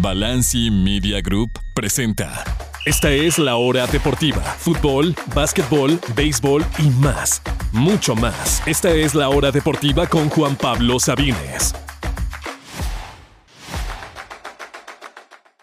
[0.00, 2.44] Balanci Media Group presenta.
[2.86, 4.40] Esta es la hora deportiva.
[4.42, 7.42] Fútbol, básquetbol, béisbol y más.
[7.72, 8.62] Mucho más.
[8.64, 11.74] Esta es la hora deportiva con Juan Pablo Sabines.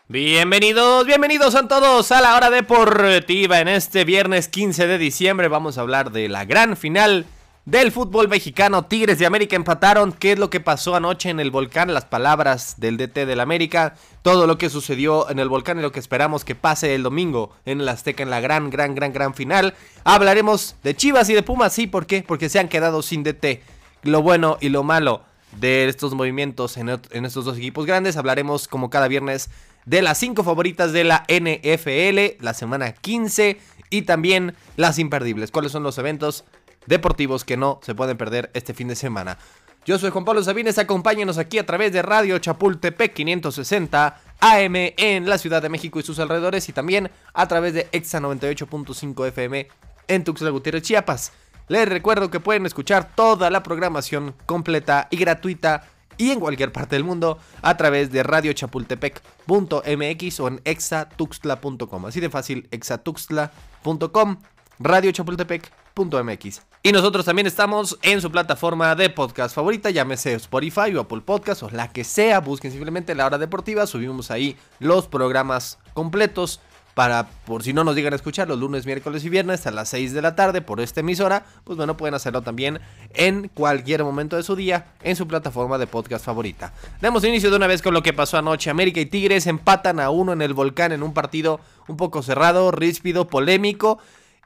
[0.10, 3.62] Bienvenidos, bienvenidos a todos a la hora deportiva.
[3.62, 7.26] En este viernes 15 de diciembre vamos a hablar de la gran final
[7.66, 8.86] del fútbol mexicano.
[8.86, 10.14] Tigres de América empataron.
[10.14, 11.94] ¿Qué es lo que pasó anoche en el volcán?
[11.94, 13.96] Las palabras del DT del América.
[14.22, 17.52] Todo lo que sucedió en el volcán y lo que esperamos que pase el domingo
[17.66, 19.74] en el Azteca en la gran, gran, gran, gran final.
[20.04, 21.74] Hablaremos de Chivas y de Pumas.
[21.74, 22.24] Sí, ¿por qué?
[22.26, 23.62] Porque se han quedado sin DT.
[24.04, 25.24] Lo bueno y lo malo
[25.60, 28.18] de estos movimientos en, en estos dos equipos grandes.
[28.18, 29.50] Hablaremos como cada viernes
[29.86, 33.58] de las cinco favoritas de la NFL, la semana 15
[33.90, 35.52] y también las imperdibles.
[35.52, 36.46] ¿Cuáles son los eventos
[36.86, 39.38] deportivos que no se pueden perder este fin de semana.
[39.86, 45.30] Yo soy Juan Pablo Sabines, acompáñenos aquí a través de Radio Chapultepec 560 AM en
[45.30, 49.68] la Ciudad de México y sus alrededores y también a través de Exa 98.5 FM
[50.08, 51.34] en Tuxtla Gutiérrez, Chiapas.
[51.68, 55.84] Les recuerdo que pueden escuchar toda la programación completa y gratuita
[56.18, 62.06] y en cualquier parte del mundo a través de radiochapultepec.mx o en exatuxtla.com.
[62.08, 64.38] Así de fácil, exatuxtla.com,
[64.80, 66.62] Radio Chapultepec .mx.
[66.84, 71.64] Y nosotros también estamos en su plataforma de podcast favorita, llámese Spotify o Apple Podcast
[71.64, 76.60] o la que sea, busquen simplemente la hora deportiva, subimos ahí los programas completos
[76.96, 79.90] para, por si no nos digan a escuchar, los lunes, miércoles y viernes a las
[79.90, 82.80] 6 de la tarde por esta emisora, pues bueno, pueden hacerlo también
[83.14, 86.72] en cualquier momento de su día en su plataforma de podcast favorita.
[87.02, 88.70] Damos inicio de una vez con lo que pasó anoche.
[88.70, 91.60] América y Tigres empatan a uno en el volcán en un partido
[91.90, 94.00] un poco cerrado, ríspido, polémico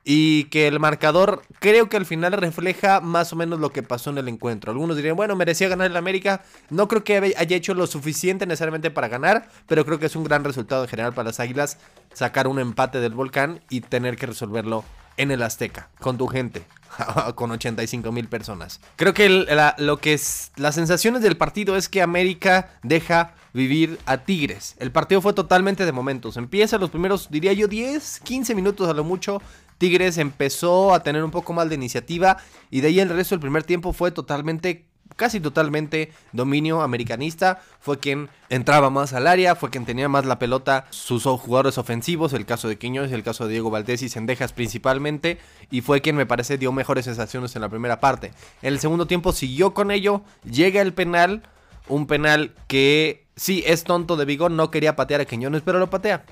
[0.03, 4.09] y que el marcador creo que al final refleja más o menos lo que pasó
[4.09, 4.71] en el encuentro.
[4.71, 6.41] Algunos dirían, bueno, merecía ganar el América.
[6.69, 10.23] No creo que haya hecho lo suficiente necesariamente para ganar, pero creo que es un
[10.23, 11.77] gran resultado en general para las Águilas
[12.13, 14.83] sacar un empate del volcán y tener que resolverlo
[15.17, 16.63] en el Azteca, con tu gente,
[17.35, 18.79] con 85 mil personas.
[18.95, 19.45] Creo que
[19.77, 24.75] lo que es, las sensaciones del partido es que América deja vivir a Tigres.
[24.79, 26.37] El partido fue totalmente de momentos.
[26.37, 29.41] Empieza los primeros, diría yo, 10, 15 minutos a lo mucho
[29.79, 32.37] Tigres empezó a tener un poco más de iniciativa
[32.69, 34.85] y de ahí el resto del primer tiempo fue totalmente
[35.15, 40.39] casi totalmente dominio americanista, fue quien entraba más al área, fue quien tenía más la
[40.39, 44.53] pelota, sus jugadores ofensivos, el caso de Quiñones, el caso de Diego Valdés y Sendejas
[44.53, 45.37] principalmente,
[45.71, 48.31] y fue quien me parece dio mejores sensaciones en la primera parte.
[48.61, 51.43] En el segundo tiempo siguió con ello, llega el penal,
[51.87, 55.89] un penal que sí es tonto de Vigo, no quería patear a Quiñones, pero lo
[55.89, 56.23] patea.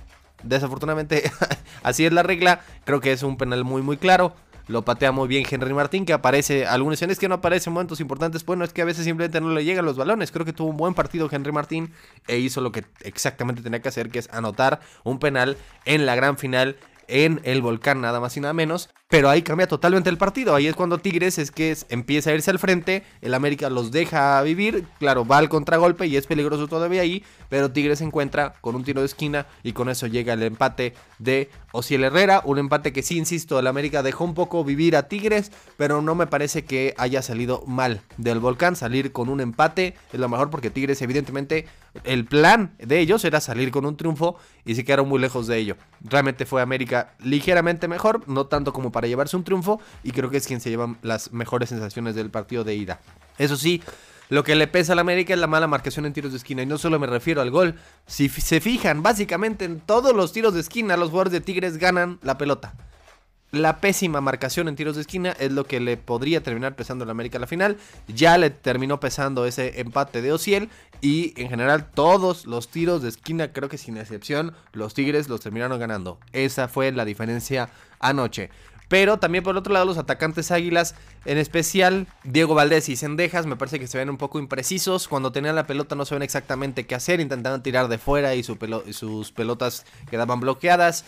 [0.43, 1.31] Desafortunadamente,
[1.83, 2.61] así es la regla.
[2.85, 4.33] Creo que es un penal muy, muy claro.
[4.67, 6.65] Lo patea muy bien Henry Martín, que aparece.
[6.65, 8.45] Algunos dicen es que no aparece en momentos importantes.
[8.45, 10.31] Bueno, es que a veces simplemente no le llegan los balones.
[10.31, 11.93] Creo que tuvo un buen partido Henry Martín
[12.27, 16.15] e hizo lo que exactamente tenía que hacer, que es anotar un penal en la
[16.15, 16.75] gran final
[17.07, 18.89] en el volcán, nada más y nada menos.
[19.09, 20.53] Pero ahí cambia totalmente el partido.
[20.53, 23.03] Ahí es cuando Tigres es que empieza a irse al frente.
[23.21, 24.83] El América los deja vivir.
[24.99, 27.23] Claro, va al contragolpe y es peligroso todavía ahí.
[27.47, 30.93] Pero Tigres se encuentra con un tiro de esquina y con eso llega el empate
[31.19, 32.41] de Ociel Herrera.
[32.43, 35.53] Un empate que sí, insisto, el América dejó un poco vivir a Tigres.
[35.77, 38.75] Pero no me parece que haya salido mal del volcán.
[38.75, 41.65] Salir con un empate es lo mejor porque Tigres evidentemente
[42.03, 45.57] el plan de ellos era salir con un triunfo y se quedaron muy lejos de
[45.57, 45.77] ello.
[46.01, 50.37] Realmente fue América ligeramente mejor, no tanto como para llevarse un triunfo y creo que
[50.37, 52.99] es quien se lleva las mejores sensaciones del partido de ida.
[53.37, 53.83] Eso sí,
[54.29, 56.65] lo que le pesa al América es la mala marcación en tiros de esquina y
[56.65, 57.75] no solo me refiero al gol.
[58.07, 62.17] Si se fijan, básicamente en todos los tiros de esquina los jugadores de Tigres ganan
[62.23, 62.73] la pelota
[63.51, 67.11] la pésima marcación en tiros de esquina es lo que le podría terminar pesando la
[67.11, 67.77] América a la final.
[68.07, 70.69] Ya le terminó pesando ese empate de Ociel
[71.01, 75.41] y en general todos los tiros de esquina, creo que sin excepción, los Tigres los
[75.41, 76.19] terminaron ganando.
[76.33, 77.69] Esa fue la diferencia
[77.99, 78.49] anoche.
[78.87, 83.57] Pero también por otro lado los atacantes águilas, en especial Diego Valdés y Sendejas, me
[83.57, 85.07] parece que se ven un poco imprecisos.
[85.07, 88.93] Cuando tenían la pelota no saben exactamente qué hacer, intentando tirar de fuera y, y
[88.93, 91.05] sus pelotas quedaban bloqueadas.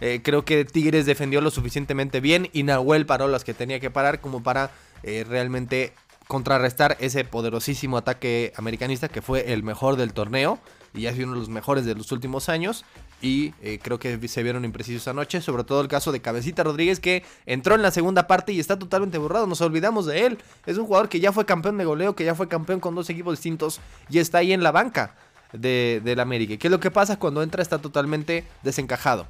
[0.00, 3.90] Eh, creo que Tigres defendió lo suficientemente bien y Nahuel paró las que tenía que
[3.90, 4.72] parar como para
[5.04, 5.94] eh, realmente
[6.26, 10.58] contrarrestar ese poderosísimo ataque americanista que fue el mejor del torneo
[10.94, 12.84] y ha sido uno de los mejores de los últimos años.
[13.22, 16.98] Y eh, creo que se vieron imprecisos anoche, sobre todo el caso de Cabecita Rodríguez
[16.98, 20.38] que entró en la segunda parte y está totalmente borrado, nos olvidamos de él.
[20.66, 23.08] Es un jugador que ya fue campeón de goleo, que ya fue campeón con dos
[23.10, 23.80] equipos distintos
[24.10, 25.14] y está ahí en la banca
[25.52, 26.56] de, del América.
[26.56, 27.62] ¿Qué es lo que pasa cuando entra?
[27.62, 29.28] Está totalmente desencajado.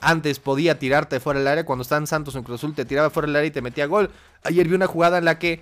[0.00, 1.66] Antes podía tirarte fuera del área.
[1.66, 3.86] Cuando estaba en Santos en Cruz Azul te tiraba fuera del área y te metía
[3.86, 4.10] gol.
[4.42, 5.60] Ayer vi una jugada en la que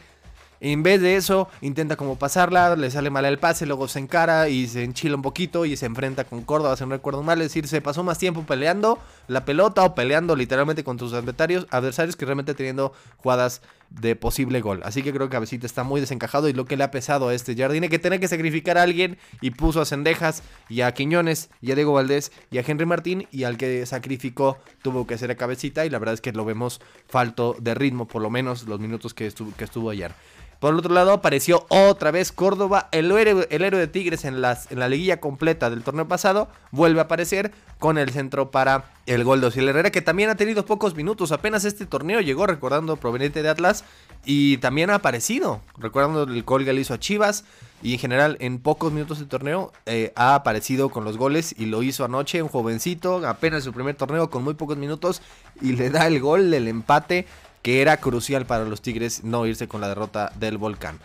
[0.65, 4.49] En vez de eso, intenta como pasarla, le sale mal el pase, luego se encara
[4.49, 7.41] y se enchila un poquito y se enfrenta con Córdoba, si no recuerdo mal.
[7.41, 11.67] Es decir, se pasó más tiempo peleando la pelota o peleando literalmente con sus adversarios,
[11.71, 13.61] adversarios que realmente teniendo jugadas
[13.91, 14.83] de posible gol.
[14.85, 17.35] Así que creo que Cabecita está muy desencajado y lo que le ha pesado a
[17.35, 21.51] este Jardine que tener que sacrificar a alguien y puso a Cendejas y a Quiñones
[21.61, 25.33] y a Diego Valdés y a Henry Martín y al que sacrificó tuvo que ser
[25.33, 28.63] a Cabecita y la verdad es que lo vemos falto de ritmo por lo menos
[28.69, 30.15] los minutos que estuvo, que estuvo ayer.
[30.63, 34.41] Por el otro lado apareció otra vez Córdoba, el héroe, el héroe de Tigres en,
[34.41, 37.51] las, en la liguilla completa del torneo pasado, vuelve a aparecer
[37.81, 41.33] con el centro para el gol de Osiel Herrera, que también ha tenido pocos minutos,
[41.33, 43.83] apenas este torneo llegó recordando proveniente de Atlas
[44.25, 47.43] y también ha aparecido, recordando el gol que le hizo a Chivas
[47.83, 51.67] y en general en pocos minutos de torneo eh, ha aparecido con los goles y
[51.67, 55.23] lo hizo anoche, un jovencito, apenas su primer torneo con muy pocos minutos
[55.61, 57.27] y le da el gol del empate
[57.63, 60.99] que era crucial para los Tigres no irse con la derrota del Volcán.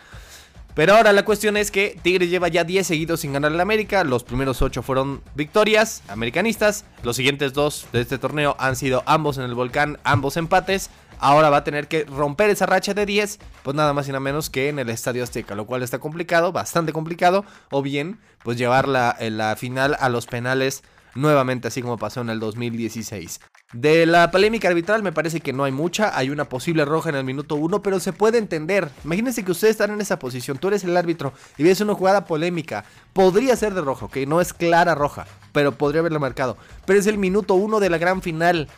[0.78, 4.04] Pero ahora la cuestión es que Tigres lleva ya 10 seguidos sin ganar el América.
[4.04, 6.84] Los primeros 8 fueron victorias americanistas.
[7.02, 10.90] Los siguientes 2 de este torneo han sido ambos en el Volcán, ambos empates.
[11.18, 14.20] Ahora va a tener que romper esa racha de 10, pues nada más y nada
[14.20, 17.44] menos que en el Estadio Azteca, lo cual está complicado, bastante complicado.
[17.72, 20.84] O bien, pues llevar la, la final a los penales
[21.18, 23.40] nuevamente, así como pasó en el 2016.
[23.72, 27.16] De la polémica arbitral me parece que no hay mucha, hay una posible roja en
[27.16, 28.88] el minuto 1, pero se puede entender.
[29.04, 32.24] Imagínense que ustedes están en esa posición, tú eres el árbitro y ves una jugada
[32.24, 32.84] polémica.
[33.12, 36.56] Podría ser de rojo, que no es clara roja, pero podría haberlo marcado.
[36.86, 38.68] Pero es el minuto 1 de la gran final.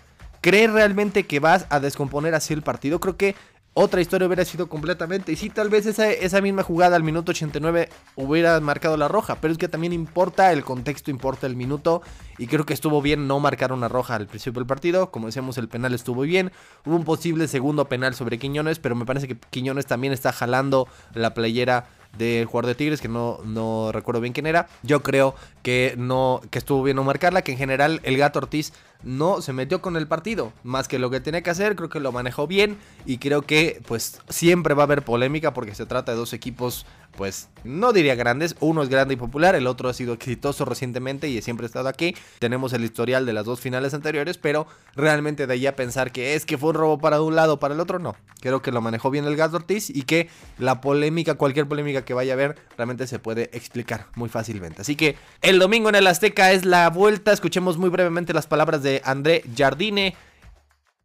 [0.40, 2.98] ¿Crees realmente que vas a descomponer así el partido?
[2.98, 3.36] Creo que
[3.72, 5.30] otra historia hubiera sido completamente.
[5.32, 9.36] Y sí, tal vez esa, esa, misma jugada al minuto 89 hubiera marcado la roja.
[9.40, 12.02] Pero es que también importa el contexto, importa el minuto.
[12.38, 15.10] Y creo que estuvo bien no marcar una roja al principio del partido.
[15.10, 16.50] Como decíamos, el penal estuvo bien.
[16.84, 18.80] Hubo un posible segundo penal sobre Quiñones.
[18.80, 23.08] Pero me parece que Quiñones también está jalando la playera del jugador de Tigres, que
[23.08, 24.68] no, no recuerdo bien quién era.
[24.82, 28.72] Yo creo que no, que estuvo bien no marcarla, que en general el gato Ortiz
[29.02, 32.00] no se metió con el partido, más que lo que tenía que hacer, creo que
[32.00, 32.76] lo manejó bien
[33.06, 36.84] y creo que pues siempre va a haber polémica porque se trata de dos equipos
[37.16, 41.28] pues no diría grandes, uno es grande y popular, el otro ha sido exitoso recientemente
[41.28, 42.14] y siempre ha estado aquí.
[42.38, 46.34] Tenemos el historial de las dos finales anteriores, pero realmente de ahí a pensar que
[46.34, 48.16] es que fue un robo para un lado o para el otro, no.
[48.40, 50.28] Creo que lo manejó bien el Gas Ortiz y que
[50.58, 54.82] la polémica, cualquier polémica que vaya a haber, realmente se puede explicar muy fácilmente.
[54.82, 58.82] Así que el domingo en el Azteca es la vuelta, escuchemos muy brevemente las palabras
[58.82, 60.14] de André Jardine.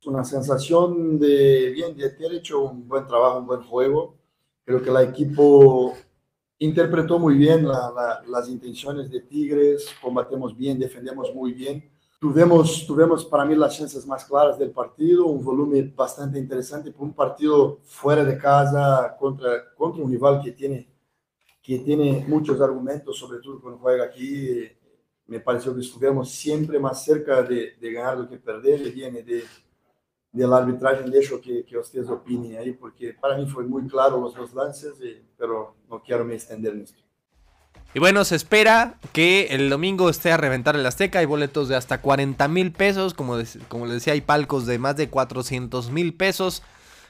[0.06, 4.25] Una sensación de bien, de haber hecho un buen trabajo, un buen juego
[4.66, 5.94] Creo que el equipo
[6.58, 11.88] interpretó muy bien las intenciones de Tigres, combatemos bien, defendemos muy bien.
[12.20, 17.04] Tuvimos, tuvimos para mí las chances más claras del partido, un volumen bastante interesante por
[17.04, 20.90] un partido fuera de casa contra, contra un rival que tiene,
[21.62, 24.68] que tiene muchos argumentos, sobre todo cuando juega aquí.
[25.28, 29.44] Me pareció que estuvimos siempre más cerca de, de ganar do que perder, viene de,
[30.36, 34.20] de la arbitragem, deixo que, que ustedes opinen ahí, porque para mí fue muy claro
[34.20, 37.02] los dos lances, y, pero no quiero me extender en esto.
[37.94, 41.20] Y bueno, se espera que el domingo esté a reventar el Azteca.
[41.20, 43.14] Hay boletos de hasta 40 mil pesos.
[43.14, 43.38] Como,
[43.70, 46.62] como les decía, hay palcos de más de 400 mil pesos.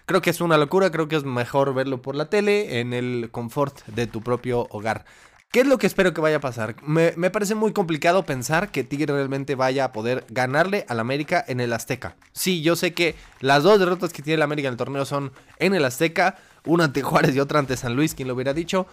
[0.05, 0.91] Creo que es una locura.
[0.91, 5.05] Creo que es mejor verlo por la tele en el confort de tu propio hogar.
[5.51, 6.75] ¿Qué es lo que espero que vaya a pasar?
[6.83, 11.61] Me, parece muy complicado pensar que Tigre realmente vaya a poder ganarle al América en
[11.61, 12.17] el Azteca.
[12.33, 15.31] Sí, yo sé que las dos derrotas que tiene el América en el torneo son
[15.59, 16.35] en el Azteca,
[16.65, 18.85] una ante Juárez y otra ante San Luis, quien lo hubiera dicho.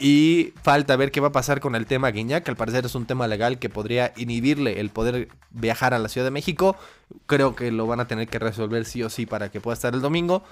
[0.00, 2.94] Y falta ver qué va a pasar con el tema Guiñac, que al parecer es
[2.94, 6.76] un tema legal que podría inhibirle el poder viajar a la Ciudad de México.
[7.26, 9.94] Creo que lo van a tener que resolver sí o sí para que pueda estar
[9.94, 10.44] el domingo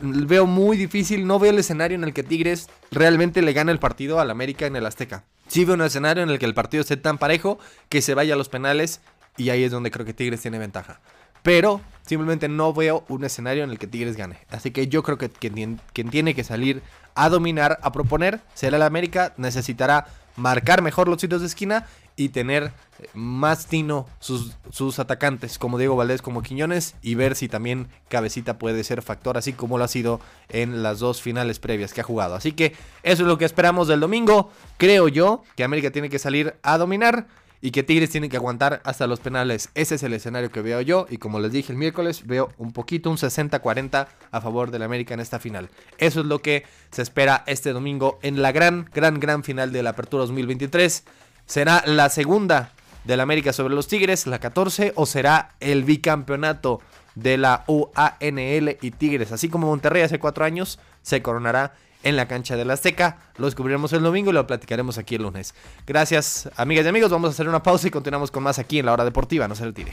[0.00, 3.78] veo muy difícil, no veo el escenario en el que Tigres realmente le gane el
[3.78, 5.24] partido al América en el Azteca.
[5.48, 8.34] Sí veo un escenario en el que el partido esté tan parejo que se vaya
[8.34, 9.00] a los penales
[9.36, 11.00] y ahí es donde creo que Tigres tiene ventaja.
[11.42, 14.38] Pero simplemente no veo un escenario en el que Tigres gane.
[14.50, 16.82] Así que yo creo que quien tiene que salir
[17.16, 19.32] a dominar, a proponer, será el América.
[19.36, 20.06] Necesitará
[20.36, 25.78] marcar mejor los sitios de esquina y tener eh, más tino sus, sus, atacantes, como
[25.78, 29.84] Diego Valdés, como Quiñones, y ver si también Cabecita puede ser factor, así como lo
[29.84, 32.34] ha sido en las dos finales previas que ha jugado.
[32.34, 34.50] Así que eso es lo que esperamos del domingo.
[34.78, 37.26] Creo yo que América tiene que salir a dominar
[37.60, 39.70] y que Tigres tiene que aguantar hasta los penales.
[39.74, 42.72] Ese es el escenario que veo yo y como les dije el miércoles, veo un
[42.72, 45.70] poquito, un 60-40 a favor del América en esta final.
[45.98, 49.82] Eso es lo que se espera este domingo en la gran, gran, gran final de
[49.82, 51.04] la Apertura 2023.
[51.46, 52.72] ¿Será la segunda
[53.04, 56.80] del América sobre los Tigres, la 14, o será el bicampeonato
[57.14, 59.32] de la UANL y Tigres?
[59.32, 61.74] Así como Monterrey hace cuatro años se coronará
[62.06, 63.18] en la cancha del Azteca.
[63.36, 65.54] Lo descubriremos el domingo y lo platicaremos aquí el lunes.
[65.86, 67.10] Gracias, amigas y amigos.
[67.10, 69.48] Vamos a hacer una pausa y continuamos con más aquí en la hora deportiva.
[69.48, 69.90] No se retire.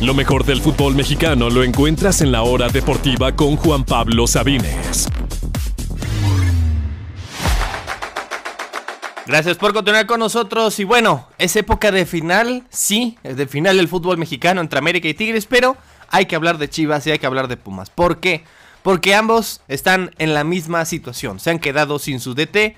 [0.00, 5.08] Lo mejor del fútbol mexicano lo encuentras en la hora deportiva con Juan Pablo Sabines.
[9.26, 10.78] Gracias por continuar con nosotros.
[10.80, 15.08] Y bueno, es época de final, sí, es de final del fútbol mexicano entre América
[15.08, 15.76] y Tigres, pero
[16.10, 17.88] hay que hablar de Chivas y hay que hablar de Pumas.
[17.88, 18.44] ¿Por qué?
[18.84, 21.40] Porque ambos están en la misma situación.
[21.40, 22.76] Se han quedado sin su DT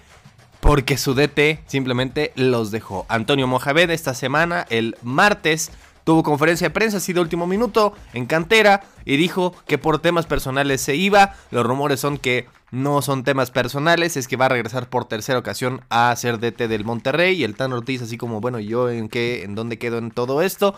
[0.61, 3.07] porque su DT simplemente los dejó.
[3.09, 5.73] Antonio Mojaved esta semana, el martes,
[6.05, 10.27] tuvo conferencia de prensa así de último minuto en cantera y dijo que por temas
[10.27, 11.35] personales se iba.
[11.51, 15.41] Los rumores son que no son temas personales, es que va a regresar por tercera
[15.41, 19.09] ocasión a ser DT del Monterrey y el Tan Ortiz así como, bueno, yo en
[19.09, 20.77] qué en dónde quedo en todo esto.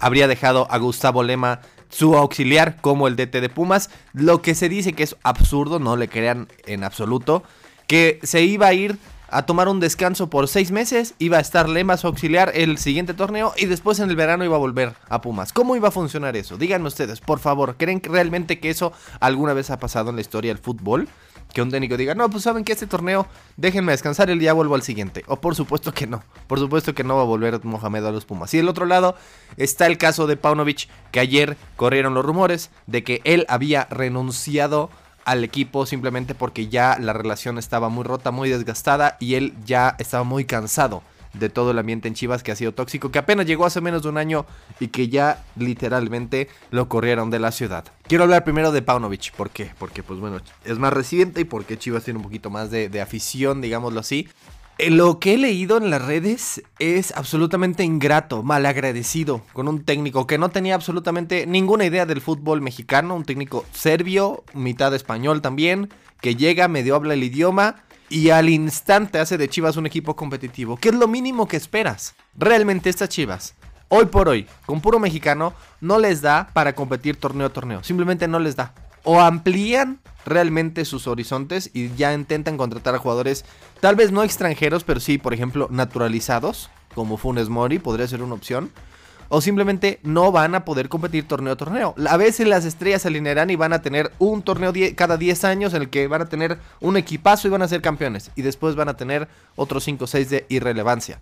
[0.00, 4.68] Habría dejado a Gustavo Lema su auxiliar como el DT de Pumas, lo que se
[4.68, 7.42] dice que es absurdo, no le crean en absoluto,
[7.86, 8.98] que se iba a ir
[9.28, 13.14] a tomar un descanso por seis meses, iba a estar Lema su auxiliar el siguiente
[13.14, 15.52] torneo y después en el verano iba a volver a Pumas.
[15.52, 16.56] ¿Cómo iba a funcionar eso?
[16.56, 20.54] Díganme ustedes, por favor, ¿creen realmente que eso alguna vez ha pasado en la historia
[20.54, 21.08] del fútbol?
[21.54, 24.74] Que un técnico diga, no, pues saben que este torneo déjenme descansar, el día vuelvo
[24.74, 25.24] al siguiente.
[25.28, 28.24] O por supuesto que no, por supuesto que no va a volver Mohamed a los
[28.24, 28.52] Pumas.
[28.52, 29.14] Y del otro lado
[29.56, 34.90] está el caso de Paunovic, que ayer corrieron los rumores de que él había renunciado
[35.24, 39.96] al equipo simplemente porque ya la relación estaba muy rota, muy desgastada y él ya
[39.98, 41.02] estaba muy cansado
[41.34, 44.02] de todo el ambiente en Chivas que ha sido tóxico, que apenas llegó hace menos
[44.02, 44.46] de un año
[44.80, 47.84] y que ya literalmente lo corrieron de la ciudad.
[48.06, 49.70] Quiero hablar primero de Paunovic, ¿por qué?
[49.78, 53.00] Porque pues bueno, es más reciente y porque Chivas tiene un poquito más de, de
[53.00, 54.28] afición, digámoslo así.
[54.78, 60.26] Eh, Lo que he leído en las redes es absolutamente ingrato, malagradecido con un técnico
[60.26, 65.90] que no tenía absolutamente ninguna idea del fútbol mexicano, un técnico serbio, mitad español también,
[66.20, 70.76] que llega, medio habla el idioma y al instante hace de Chivas un equipo competitivo,
[70.76, 72.14] que es lo mínimo que esperas.
[72.36, 73.54] Realmente estas Chivas,
[73.88, 78.28] hoy por hoy, con puro mexicano, no les da para competir torneo a torneo, simplemente
[78.28, 78.74] no les da.
[79.02, 83.44] O amplían realmente sus horizontes y ya intentan contratar a jugadores,
[83.80, 88.34] tal vez no extranjeros, pero sí, por ejemplo, naturalizados, como Funes Mori, podría ser una
[88.34, 88.70] opción.
[89.36, 91.96] O simplemente no van a poder competir torneo a torneo.
[92.08, 95.74] A veces las estrellas se alinearán y van a tener un torneo cada 10 años
[95.74, 98.30] en el que van a tener un equipazo y van a ser campeones.
[98.36, 99.26] Y después van a tener
[99.56, 101.20] otros 5 o 6 de irrelevancia.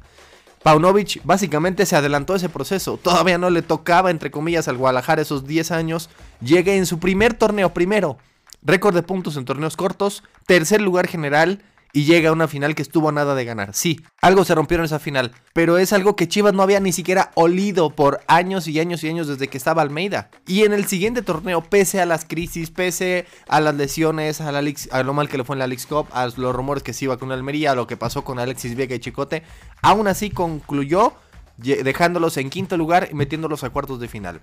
[0.63, 2.99] Paunovic básicamente se adelantó ese proceso.
[3.03, 6.11] Todavía no le tocaba, entre comillas, al Guadalajara esos 10 años.
[6.43, 8.19] Llega en su primer torneo, primero.
[8.61, 10.23] Récord de puntos en torneos cortos.
[10.45, 11.63] Tercer lugar general.
[11.95, 13.75] Y llega a una final que estuvo a nada de ganar.
[13.75, 15.33] Sí, algo se rompió en esa final.
[15.53, 19.09] Pero es algo que Chivas no había ni siquiera olido por años y años y
[19.09, 20.31] años desde que estaba Almeida.
[20.47, 24.63] Y en el siguiente torneo, pese a las crisis, pese a las lesiones, a, la
[24.91, 27.05] a lo mal que le fue en la Leagues Cup, a los rumores que se
[27.05, 29.43] iba con Almería, a lo que pasó con Alexis Vega y Chicote,
[29.83, 31.13] aún así concluyó
[31.59, 34.41] dejándolos en quinto lugar y metiéndolos a cuartos de final.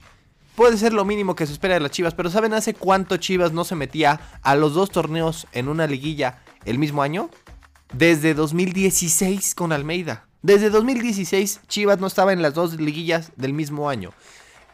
[0.56, 3.54] Puede ser lo mínimo que se espera de las Chivas, pero ¿saben hace cuánto Chivas
[3.54, 7.30] no se metía a los dos torneos en una liguilla el mismo año?
[7.94, 10.26] Desde 2016 con Almeida.
[10.42, 14.12] Desde 2016 Chivas no estaba en las dos liguillas del mismo año.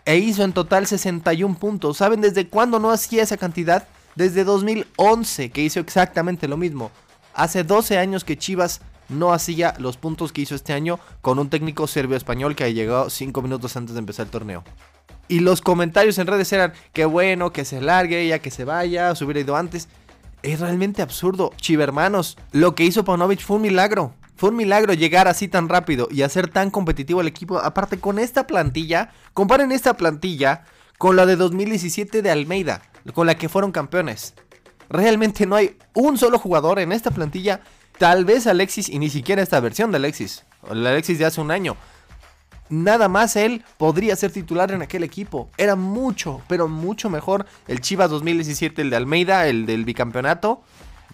[0.06, 1.98] E hizo en total 61 puntos.
[1.98, 3.88] ¿Saben desde cuándo no hacía esa cantidad?
[4.16, 6.92] Desde 2011 que hizo exactamente lo mismo.
[7.34, 11.50] Hace 12 años que Chivas no hacía los puntos que hizo este año con un
[11.50, 14.64] técnico serbio-español que llegó 5 minutos antes de empezar el torneo.
[15.28, 19.16] Y los comentarios en redes eran que bueno, que se largue, ya que se vaya,
[19.16, 19.88] se hubiera ido antes.
[20.46, 21.52] Es realmente absurdo.
[21.58, 24.14] Chivermanos, lo que hizo Paunovic fue un milagro.
[24.36, 27.58] Fue un milagro llegar así tan rápido y hacer tan competitivo el equipo.
[27.58, 30.64] Aparte, con esta plantilla, comparen esta plantilla
[31.00, 32.84] con la de 2017 de Almeida,
[33.16, 34.36] con la que fueron campeones.
[34.88, 37.62] Realmente no hay un solo jugador en esta plantilla.
[37.98, 40.46] Tal vez Alexis, y ni siquiera esta versión de Alexis.
[40.70, 41.76] El Alexis de hace un año.
[42.70, 45.50] Nada más él podría ser titular en aquel equipo.
[45.58, 50.62] Era mucho, pero mucho mejor el Chivas 2017, el de Almeida, el del bicampeonato,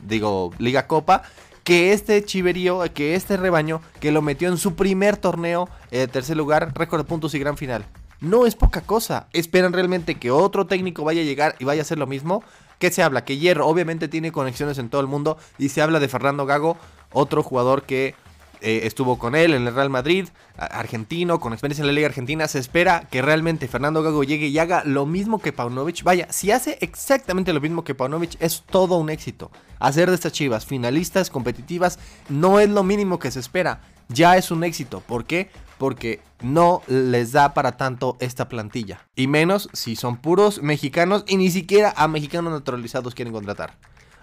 [0.07, 1.23] digo, Liga Copa,
[1.63, 6.37] que este chiverío, que este rebaño que lo metió en su primer torneo, eh, tercer
[6.37, 7.85] lugar, récord de puntos y gran final.
[8.21, 9.27] No es poca cosa.
[9.33, 12.43] ¿Esperan realmente que otro técnico vaya a llegar y vaya a hacer lo mismo?
[12.77, 13.25] ¿Qué se habla?
[13.25, 16.77] Que Hierro obviamente tiene conexiones en todo el mundo y se habla de Fernando Gago,
[17.11, 18.15] otro jugador que
[18.61, 22.47] eh, estuvo con él en el Real Madrid, argentino, con experiencia en la Liga Argentina.
[22.47, 26.03] Se espera que realmente Fernando Gago llegue y haga lo mismo que Paunovic.
[26.03, 29.51] Vaya, si hace exactamente lo mismo que Paunovic, es todo un éxito.
[29.79, 31.99] Hacer de estas chivas finalistas, competitivas,
[32.29, 33.81] no es lo mínimo que se espera.
[34.09, 35.01] Ya es un éxito.
[35.01, 35.49] ¿Por qué?
[35.81, 39.07] porque no les da para tanto esta plantilla.
[39.15, 43.79] Y menos si son puros mexicanos y ni siquiera a mexicanos naturalizados quieren contratar.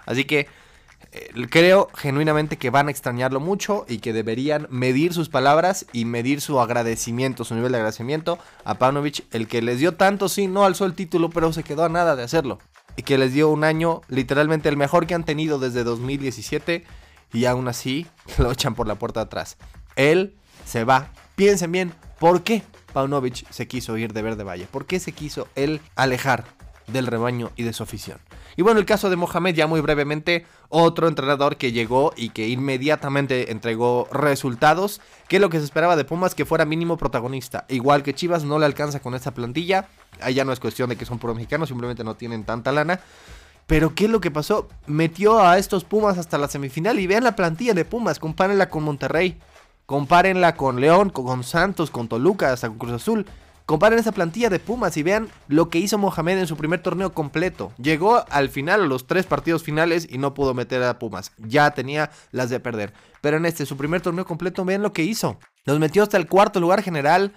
[0.07, 0.47] Así que
[1.51, 6.41] creo genuinamente que van a extrañarlo mucho y que deberían medir sus palabras y medir
[6.41, 10.65] su agradecimiento, su nivel de agradecimiento a Paunovic, el que les dio tanto, sí, no
[10.65, 12.59] alzó el título, pero se quedó a nada de hacerlo.
[12.97, 16.85] Y que les dio un año literalmente el mejor que han tenido desde 2017
[17.33, 18.07] y aún así
[18.39, 19.57] lo echan por la puerta atrás.
[19.97, 20.35] Él
[20.65, 21.11] se va.
[21.37, 22.63] Piensen bien, ¿por qué
[22.93, 24.67] Paunovic se quiso ir de Verde Valle?
[24.71, 26.45] ¿Por qué se quiso él alejar
[26.89, 28.19] del rebaño y de su afición?
[28.57, 32.49] Y bueno, el caso de Mohamed, ya muy brevemente, otro entrenador que llegó y que
[32.49, 37.67] inmediatamente entregó resultados, que lo que se esperaba de Pumas, que fuera mínimo protagonista.
[37.69, 39.89] Igual que Chivas no le alcanza con esta plantilla,
[40.21, 43.01] allá no es cuestión de que son puro mexicanos, simplemente no tienen tanta lana.
[43.69, 44.67] Pero ¿qué es lo que pasó?
[44.87, 48.83] Metió a estos Pumas hasta la semifinal y vean la plantilla de Pumas, compárenla con
[48.83, 49.39] Monterrey,
[49.85, 53.27] compárenla con León, con Santos, con Toluca, hasta con Cruz Azul.
[53.69, 57.13] Comparen esa plantilla de Pumas y vean lo que hizo Mohamed en su primer torneo
[57.13, 57.71] completo.
[57.77, 61.33] Llegó al final, a los tres partidos finales y no pudo meter a Pumas.
[61.37, 62.95] Ya tenía las de perder.
[63.21, 65.39] Pero en este, su primer torneo completo, vean lo que hizo.
[65.67, 67.35] Los metió hasta el cuarto lugar general.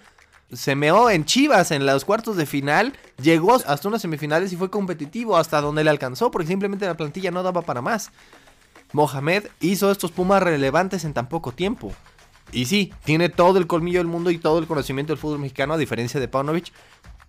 [0.53, 2.93] Se meó en Chivas en los cuartos de final.
[3.21, 7.31] Llegó hasta unas semifinales y fue competitivo hasta donde le alcanzó porque simplemente la plantilla
[7.31, 8.09] no daba para más.
[8.93, 11.91] Mohamed hizo estos Pumas relevantes en tan poco tiempo.
[12.51, 15.73] Y sí, tiene todo el colmillo del mundo y todo el conocimiento del fútbol mexicano,
[15.73, 16.71] a diferencia de Paunovic.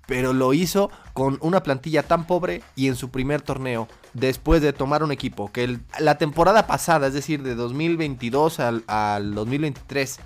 [0.07, 4.73] Pero lo hizo con una plantilla tan pobre y en su primer torneo, después de
[4.73, 10.19] tomar un equipo que la temporada pasada, es decir, de 2022 al, al 2023,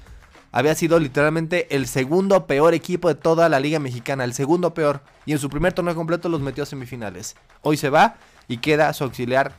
[0.51, 5.03] había sido literalmente el segundo peor equipo de toda la Liga Mexicana, el segundo peor.
[5.27, 7.37] Y en su primer torneo completo los metió a semifinales.
[7.61, 8.17] Hoy se va
[8.49, 9.53] y queda su auxiliar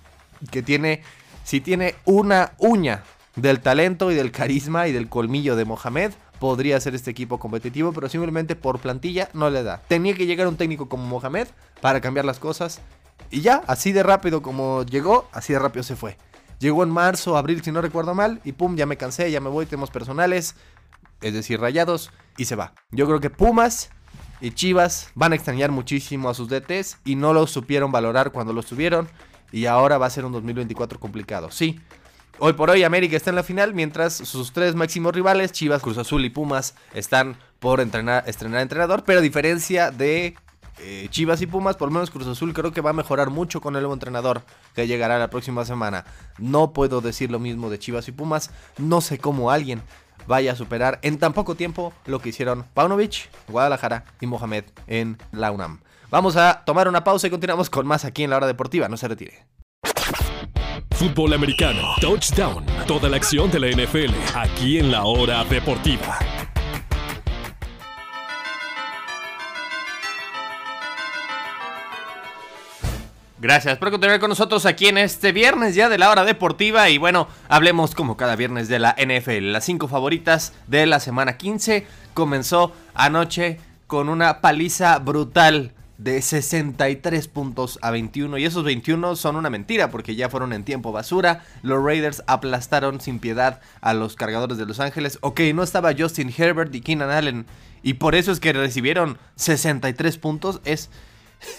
[0.49, 1.03] que tiene,
[1.43, 3.03] si tiene una uña
[3.37, 7.93] del talento y del carisma y del colmillo de Mohamed, podría ser este equipo competitivo,
[7.93, 9.81] pero simplemente por plantilla no le da.
[9.87, 11.47] Tenía que llegar un técnico como Mohamed
[11.81, 12.81] para cambiar las cosas.
[13.31, 16.17] Y ya, así de rápido como llegó, así de rápido se fue.
[16.59, 19.49] Llegó en marzo, abril, si no recuerdo mal, y pum, ya me cansé, ya me
[19.49, 20.55] voy, tenemos personales,
[21.21, 22.73] es decir, rayados, y se va.
[22.91, 23.91] Yo creo que Pumas
[24.41, 28.53] y Chivas van a extrañar muchísimo a sus DTs y no los supieron valorar cuando
[28.53, 29.07] los tuvieron.
[29.51, 31.51] Y ahora va a ser un 2024 complicado.
[31.51, 31.79] Sí,
[32.39, 35.97] Hoy por hoy América está en la final, mientras sus tres máximos rivales, Chivas, Cruz
[35.97, 40.35] Azul y Pumas, están por entrenar, estrenar entrenador, pero a diferencia de
[40.77, 43.59] eh, Chivas y Pumas, por lo menos Cruz Azul creo que va a mejorar mucho
[43.59, 44.43] con el nuevo entrenador
[44.75, 46.05] que llegará la próxima semana.
[46.37, 49.81] No puedo decir lo mismo de Chivas y Pumas, no sé cómo alguien
[50.27, 55.17] vaya a superar en tan poco tiempo lo que hicieron Paunovic, Guadalajara y Mohamed en
[55.31, 55.79] la UNAM.
[56.11, 58.97] Vamos a tomar una pausa y continuamos con más aquí en la hora deportiva, no
[58.97, 59.47] se retire.
[60.97, 66.17] Fútbol americano, touchdown, toda la acción de la NFL, aquí en la hora deportiva.
[73.37, 76.89] Gracias por continuar con nosotros aquí en este viernes ya de la hora deportiva.
[76.89, 79.51] Y bueno, hablemos como cada viernes de la NFL.
[79.51, 87.27] Las cinco favoritas de la semana 15 comenzó anoche con una paliza brutal de 63
[87.27, 91.43] puntos a 21 y esos 21 son una mentira porque ya fueron en tiempo basura.
[91.63, 95.17] Los Raiders aplastaron sin piedad a los cargadores de Los Ángeles.
[95.21, 97.45] Ok, no estaba Justin Herbert y Keenan Allen
[97.81, 100.61] y por eso es que recibieron 63 puntos.
[100.65, 100.89] Es,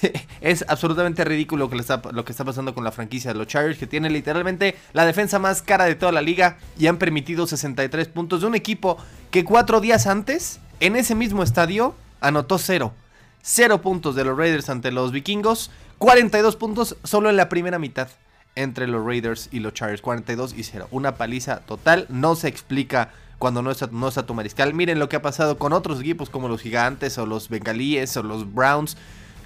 [0.40, 3.48] es absolutamente ridículo lo que, está, lo que está pasando con la franquicia de los
[3.48, 7.46] Chargers que tiene literalmente la defensa más cara de toda la liga y han permitido
[7.46, 8.98] 63 puntos de un equipo
[9.31, 12.92] que cuatro días antes en ese mismo estadio anotó cero.
[13.42, 18.09] 0 puntos de los Raiders ante los vikingos, 42 puntos solo en la primera mitad
[18.55, 20.88] entre los Raiders y los Chargers, 42 y 0.
[20.90, 24.74] Una paliza total, no se explica cuando no está, no está tu mariscal.
[24.74, 28.22] Miren lo que ha pasado con otros equipos como los Gigantes o los Bengalíes o
[28.22, 28.96] los Browns.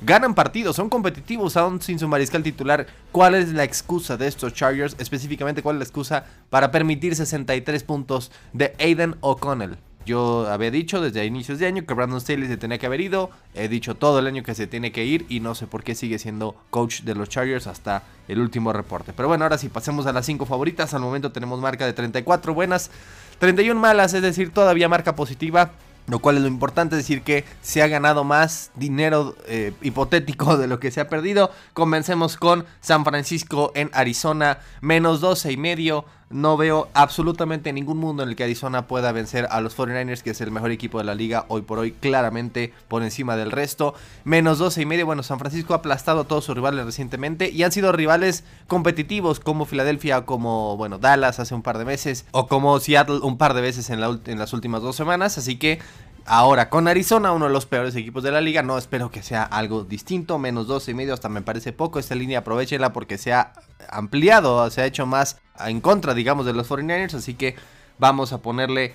[0.04, 2.86] Ganan partidos, son competitivos aún sin su mariscal titular.
[3.12, 4.96] ¿Cuál es la excusa de estos Chargers?
[4.98, 9.78] Específicamente, ¿cuál es la excusa para permitir 63 puntos de Aiden O'Connell?
[10.04, 13.30] Yo había dicho desde inicios de año que Brandon Staley se tenía que haber ido.
[13.54, 15.94] He dicho todo el año que se tiene que ir y no sé por qué
[15.94, 19.12] sigue siendo coach de los Chargers hasta el último reporte.
[19.12, 20.94] Pero bueno, ahora sí, pasemos a las 5 favoritas.
[20.94, 22.90] Al momento tenemos marca de 34 buenas,
[23.38, 25.70] 31 malas, es decir, todavía marca positiva.
[26.08, 30.66] Lo cual es lo importante, decir que se ha ganado más dinero eh, hipotético de
[30.66, 31.52] lo que se ha perdido.
[31.74, 36.04] Comencemos con San Francisco en Arizona, menos 12 y medio.
[36.32, 40.30] No veo absolutamente ningún mundo en el que Arizona pueda vencer a los 49ers, que
[40.30, 43.94] es el mejor equipo de la liga hoy por hoy, claramente por encima del resto.
[44.24, 45.06] Menos 12 y medio.
[45.06, 49.40] Bueno, San Francisco ha aplastado a todos sus rivales recientemente y han sido rivales competitivos
[49.40, 53.54] como Filadelfia, como bueno, Dallas hace un par de meses o como Seattle un par
[53.54, 55.38] de veces en, en las últimas dos semanas.
[55.38, 55.80] Así que
[56.24, 59.42] Ahora, con Arizona, uno de los peores equipos de la liga, no espero que sea
[59.42, 61.98] algo distinto, menos 12 y medio hasta me parece poco.
[61.98, 63.52] Esta línea aprovechenla porque se ha
[63.90, 67.56] ampliado, se ha hecho más en contra, digamos, de los 49ers, así que
[67.98, 68.94] vamos a ponerle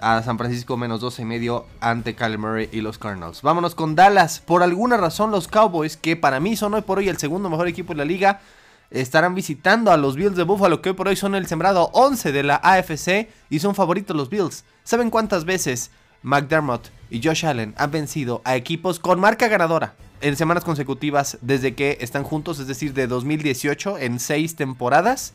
[0.00, 3.42] a San Francisco menos 12 y medio ante Kyle Murray y los Cardinals.
[3.42, 4.38] Vámonos con Dallas.
[4.38, 7.66] Por alguna razón, los Cowboys, que para mí son hoy por hoy el segundo mejor
[7.66, 8.40] equipo de la liga,
[8.90, 12.30] estarán visitando a los Bills de Buffalo, que hoy por hoy son el sembrado 11
[12.30, 14.64] de la AFC y son favoritos los Bills.
[14.84, 15.90] ¿Saben cuántas veces
[16.22, 21.74] McDermott y Josh Allen han vencido a equipos con marca ganadora en semanas consecutivas desde
[21.74, 25.32] que están juntos, es decir, de 2018 en seis temporadas,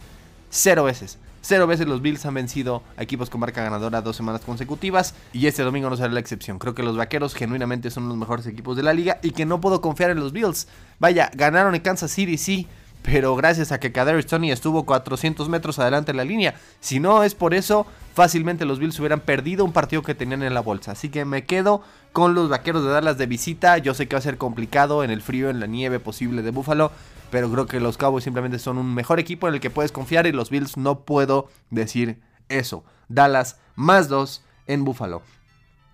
[0.50, 1.18] cero veces.
[1.46, 5.48] Cero veces los Bills han vencido a equipos con marca ganadora dos semanas consecutivas y
[5.48, 6.58] este domingo no será la excepción.
[6.58, 9.60] Creo que los Vaqueros genuinamente son los mejores equipos de la liga y que no
[9.60, 10.70] puedo confiar en los Bills.
[11.00, 12.70] Vaya, ganaron en Kansas City, sí,
[13.04, 16.56] pero gracias a que Kadarius Tony estuvo 400 metros adelante en la línea.
[16.80, 20.54] Si no es por eso, fácilmente los Bills hubieran perdido un partido que tenían en
[20.54, 20.94] la bolsa.
[20.94, 21.82] Así que me quedo
[22.14, 23.78] con los vaqueros de Dallas de visita.
[23.78, 26.52] Yo sé que va a ser complicado en el frío, en la nieve posible de
[26.52, 26.92] Buffalo.
[27.30, 30.26] Pero creo que los Cowboys simplemente son un mejor equipo en el que puedes confiar.
[30.26, 32.86] Y los Bills no puedo decir eso.
[33.10, 35.24] Dallas más dos en Buffalo.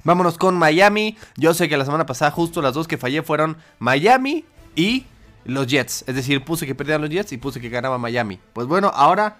[0.03, 1.17] Vámonos con Miami.
[1.37, 4.45] Yo sé que la semana pasada justo las dos que fallé fueron Miami
[4.75, 5.05] y
[5.49, 6.03] los Jets.
[6.07, 8.39] Es decir, puse que perdían los Jets y puse que ganaba Miami.
[8.53, 9.37] Pues bueno, ahora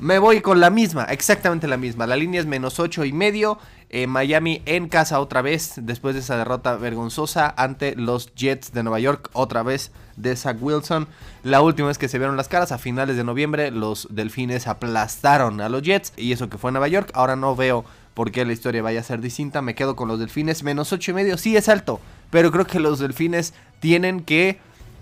[0.00, 2.06] me voy con la misma, exactamente la misma.
[2.06, 3.58] La línea es menos 8 y medio.
[3.90, 8.82] Eh, Miami en casa otra vez, después de esa derrota vergonzosa ante los Jets de
[8.82, 11.06] Nueva York, otra vez de Zach Wilson.
[11.42, 15.60] La última vez que se vieron las caras, a finales de noviembre, los Delfines aplastaron
[15.60, 17.10] a los Jets y eso que fue en Nueva York.
[17.12, 19.60] Ahora no veo por qué la historia vaya a ser distinta.
[19.60, 22.00] Me quedo con los Delfines, menos 8 y medio, sí es alto,
[22.30, 24.58] pero creo que los Delfines tienen que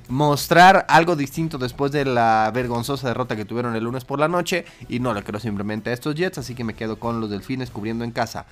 [0.09, 4.65] mostrar algo distinto después de la vergonzosa derrota que tuvieron el lunes por la noche.
[4.89, 7.71] Y no le creo simplemente a estos Jets, así que me quedo con los Delfines
[7.71, 8.47] cubriendo en casa.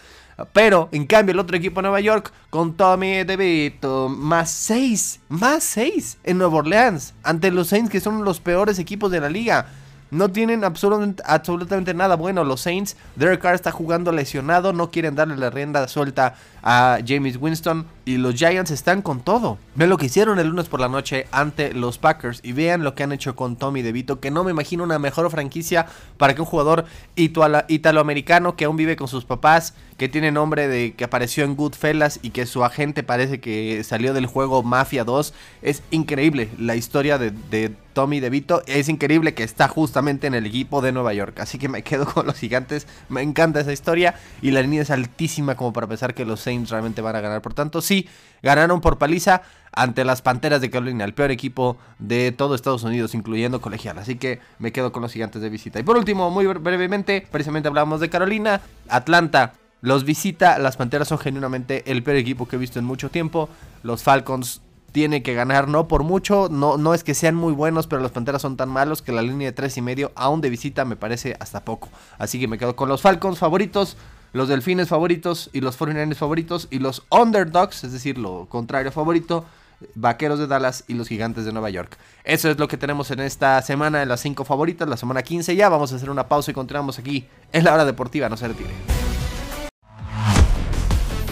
[0.53, 5.65] Pero, en cambio, el otro equipo de Nueva York, con Tommy DeVito, más 6, más
[5.65, 9.67] 6 en Nueva Orleans, ante los Saints, que son los peores equipos de la liga.
[10.11, 12.97] No tienen absolutamente, nada bueno los Saints.
[13.17, 14.73] Derek Carr está jugando lesionado.
[14.73, 17.87] No quieren darle la rienda suelta a James Winston.
[18.05, 19.59] Y los Giants están con todo.
[19.75, 22.41] Vean lo que hicieron el lunes por la noche ante los Packers.
[22.43, 24.21] Y vean lo que han hecho con Tommy DeVito.
[24.21, 26.85] Que no me imagino una mejor franquicia para que un jugador
[27.17, 29.75] italoamericano que aún vive con sus papás.
[29.97, 32.21] Que tiene nombre de que apareció en Goodfellas.
[32.23, 35.35] Y que su agente parece que salió del juego Mafia 2.
[35.63, 38.63] Es increíble la historia de, de Tommy DeVito.
[38.67, 41.41] Es increíble que está justamente en el equipo de Nueva York.
[41.41, 42.87] Así que me quedo con los gigantes.
[43.09, 44.15] Me encanta esa historia.
[44.43, 47.43] Y la línea es altísima como para pensar que los Saints realmente van a ganar.
[47.43, 48.09] Por tanto, sí,
[48.43, 49.43] ganaron por paliza
[49.73, 53.99] ante las Panteras de Carolina, el peor equipo de todo Estados Unidos, incluyendo colegial.
[53.99, 55.79] Así que me quedo con los gigantes de visita.
[55.79, 58.61] Y por último, muy brevemente, precisamente hablamos de Carolina.
[58.89, 60.59] Atlanta los visita.
[60.59, 63.49] Las Panteras son genuinamente el peor equipo que he visto en mucho tiempo.
[63.83, 64.63] Los Falcons
[64.97, 68.13] tiene que ganar, no por mucho, no, no es que sean muy buenos, pero los
[68.13, 70.97] Panteras son tan malos que la línea de tres y medio, aún de visita, me
[70.97, 71.91] parece hasta poco.
[72.17, 73.99] Así que me quedo con los Falcons favoritos,
[74.37, 79.47] los Delfines favoritos y los 49ers favoritos y los Underdogs, es decir, lo contrario favorito,
[79.95, 81.97] Vaqueros de Dallas y los Gigantes de Nueva York.
[82.25, 85.57] Eso es lo que tenemos en esta semana de las cinco favoritas, la semana 15
[85.57, 85.69] ya.
[85.69, 88.71] Vamos a hacer una pausa y continuamos aquí en la hora deportiva, no se retire.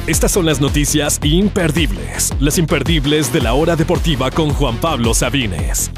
[0.07, 5.91] Estas son las noticias imperdibles, las imperdibles de la hora deportiva con Juan Pablo Sabines.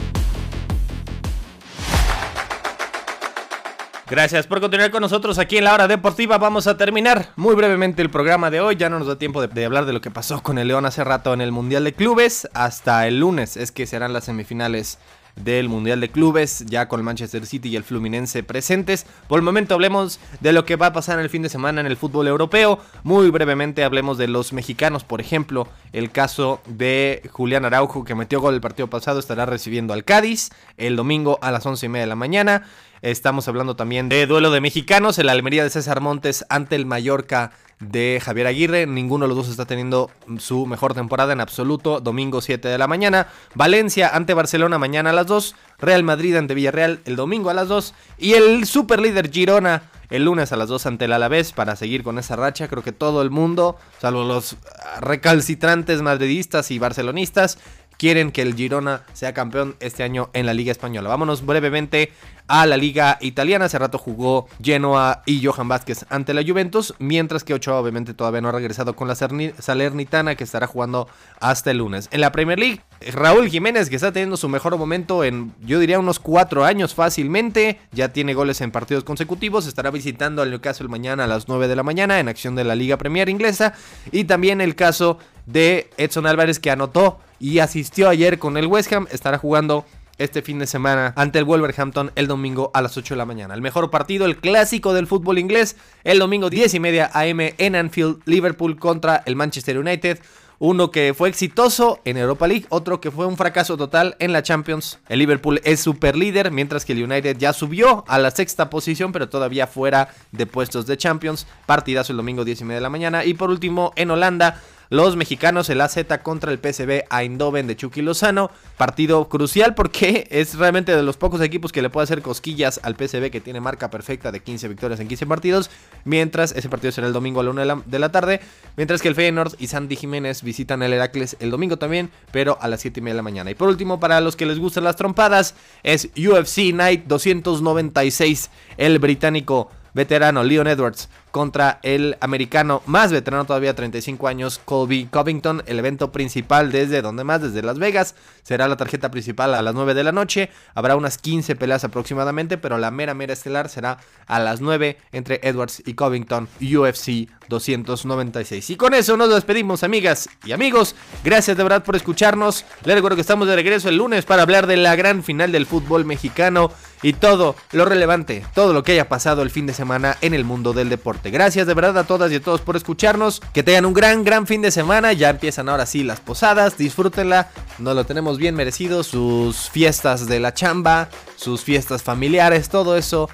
[4.09, 6.39] Gracias por continuar con nosotros aquí en la hora deportiva.
[6.39, 8.77] Vamos a terminar muy brevemente el programa de hoy.
[8.77, 11.03] Ya no nos da tiempo de, hablar de lo que pasó con el León hace
[11.03, 12.49] rato en el Mundial de Clubes.
[12.55, 15.01] Hasta el lunes es que serán las semifinales
[15.37, 19.07] del Mundial de Clubes, ya con el Manchester City y el Fluminense presentes.
[19.29, 21.87] Por el momento hablemos de lo que va a pasar el fin de semana en
[21.87, 22.79] el fútbol europeo.
[23.05, 28.41] Muy brevemente hablemos de los mexicanos, por ejemplo, el caso de Julián Araujo que metió
[28.41, 32.05] gol el partido pasado, estará recibiendo al Cádiz el domingo a las once y media
[32.05, 32.65] de la mañana.
[33.03, 37.53] Estamos hablando también de duelo de mexicanos, el Almería de César Montes ante el Mallorca
[37.81, 38.87] de Javier Aguirre.
[38.87, 42.01] Ninguno de los dos está teniendo su mejor temporada en absoluto.
[42.01, 43.29] Domingo 7 de la mañana.
[43.55, 45.55] Valencia ante Barcelona mañana a las 2.
[45.79, 47.95] Real Madrid ante Villarreal el domingo a las 2.
[48.19, 52.03] Y el super líder Girona el lunes a las 2 ante el Alavés para seguir
[52.03, 52.69] con esa racha.
[52.69, 54.57] Creo que todo el mundo, salvo los
[55.01, 57.59] recalcitrantes madridistas y barcelonistas,
[57.97, 61.09] quieren que el Girona sea campeón este año en la Liga Española.
[61.09, 62.13] Vámonos brevemente
[62.49, 63.67] a la Liga Italiana.
[63.67, 68.41] Hace rato jugó Genoa y Johan Vázquez ante la Juventus, mientras que Ochoa obviamente todavía
[68.41, 71.09] no ha regresado con la Salernitana que estará jugando
[71.41, 72.09] hasta el lunes.
[72.13, 72.83] En la Premier League,
[73.13, 77.81] Raúl Jiménez que está teniendo su mejor momento en yo diría unos cuatro años fácilmente,
[77.93, 81.77] ya tiene goles en partidos consecutivos, estará visitando al Newcastle mañana a las 9 de
[81.77, 83.75] la mañana en acción de la Liga Premier inglesa
[84.13, 88.93] y también el caso de Edson Álvarez que anotó y asistió ayer con el West
[88.93, 89.85] Ham, estará jugando
[90.19, 93.55] este fin de semana ante el Wolverhampton el domingo a las 8 de la mañana.
[93.55, 97.77] El mejor partido, el clásico del fútbol inglés, el domingo 10 y media AM en
[97.77, 100.21] Anfield, Liverpool contra el Manchester United.
[100.59, 104.43] Uno que fue exitoso en Europa League, otro que fue un fracaso total en la
[104.43, 104.99] Champions.
[105.07, 109.13] El Liverpool es super líder, mientras que el United ya subió a la sexta posición,
[109.13, 111.47] pero todavía fuera de puestos de Champions.
[111.67, 113.27] Partidazo el domingo 10 y media de la mañana.
[113.27, 118.03] Y por último, en Holanda, los mexicanos, el AZ contra el PSV Eindhoven de Chucky
[118.03, 118.51] Lozano.
[118.77, 122.97] Partido crucial porque es realmente de los pocos equipos que le puede hacer cosquillas al
[122.97, 125.71] PSV que tiene marca perfecta de 15 victorias en 15 partidos.
[126.05, 128.41] Mientras ese partido será el domingo a la 1 de la, tarde.
[128.77, 132.69] Mientras que el Feyenoord y Sandy Jiménez visitan el Heracles el domingo también, pero a
[132.69, 133.51] las 7 y media de la mañana.
[133.51, 138.51] Y por último, para los que les gustan las trompadas, es UFC Night 296.
[138.77, 145.63] El británico veterano Leon Edwards contra el americano más veterano todavía, 35 años, Colby Covington.
[145.67, 148.15] El evento principal desde donde más, desde Las Vegas.
[148.43, 150.51] Será la tarjeta principal a las 9 de la noche.
[150.75, 155.41] Habrá unas 15 peleas aproximadamente, pero la mera mera estelar será a las 9 entre
[155.43, 158.71] Edwards y Covington, UFC 296.
[158.71, 160.95] Y con eso nos despedimos, amigas y amigos.
[161.25, 162.65] Gracias de verdad por escucharnos.
[162.85, 165.67] Les recuerdo que estamos de regreso el lunes para hablar de la gran final del
[165.67, 166.71] fútbol mexicano
[167.07, 170.43] y todo lo relevante, todo lo que haya pasado el fin de semana en el
[170.43, 171.31] mundo del deporte.
[171.31, 173.41] Gracias de verdad a todas y a todos por escucharnos.
[173.55, 175.13] Que tengan un gran, gran fin de semana.
[175.13, 176.77] Ya empiezan ahora sí las posadas.
[176.77, 177.51] Disfrútenla.
[177.79, 179.05] Nos lo tenemos bien merecido.
[179.05, 183.31] Sus fiestas de la chamba, sus fiestas familiares, todo eso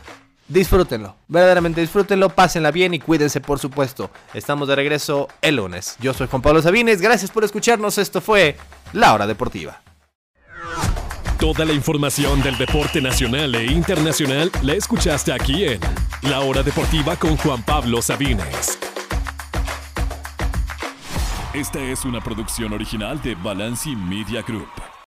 [0.49, 4.11] disfrútenlo, verdaderamente disfrútenlo, pásenla bien y cuídense por supuesto.
[4.35, 5.97] Estamos de regreso el lunes.
[5.99, 8.59] Yo soy Juan Pablo Sabines, gracias por escucharnos, esto fue
[8.93, 9.81] La Hora Deportiva.
[11.43, 15.81] Toda la información del deporte nacional e internacional la escuchaste aquí en
[16.23, 18.79] La Hora Deportiva con Juan Pablo Sabines.
[21.53, 24.69] Esta es una producción original de Balanci Media Group.